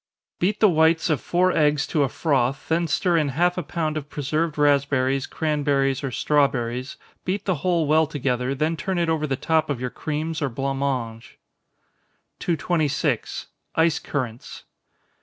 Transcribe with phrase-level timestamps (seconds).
[0.39, 3.97] _Beat the whites of four eggs to a froth, then stir in half a pound
[3.97, 9.27] of preserved raspberries, cranberries, or strawberries beat the whole well together, then turn it over
[9.27, 11.37] the top of your creams or blanc mange.
[12.39, 13.45] 226.
[13.77, 14.63] _Ice Currants.